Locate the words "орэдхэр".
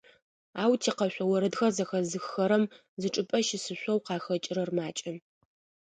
1.35-1.71